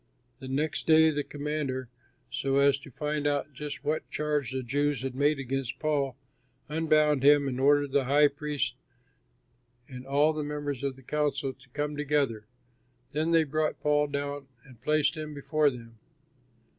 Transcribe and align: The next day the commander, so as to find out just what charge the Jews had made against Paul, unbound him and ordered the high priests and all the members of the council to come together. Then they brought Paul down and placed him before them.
The 0.39 0.47
next 0.47 0.87
day 0.87 1.11
the 1.11 1.23
commander, 1.23 1.87
so 2.31 2.57
as 2.57 2.79
to 2.79 2.89
find 2.89 3.27
out 3.27 3.53
just 3.53 3.83
what 3.83 4.09
charge 4.09 4.49
the 4.49 4.63
Jews 4.63 5.03
had 5.03 5.13
made 5.13 5.37
against 5.37 5.77
Paul, 5.77 6.17
unbound 6.67 7.21
him 7.21 7.47
and 7.47 7.59
ordered 7.61 7.91
the 7.91 8.05
high 8.05 8.27
priests 8.29 8.73
and 9.87 10.07
all 10.07 10.33
the 10.33 10.43
members 10.43 10.81
of 10.83 10.95
the 10.95 11.03
council 11.03 11.53
to 11.53 11.69
come 11.69 11.95
together. 11.95 12.47
Then 13.11 13.29
they 13.29 13.43
brought 13.43 13.79
Paul 13.79 14.07
down 14.07 14.47
and 14.65 14.81
placed 14.81 15.15
him 15.15 15.35
before 15.35 15.69
them. 15.69 15.99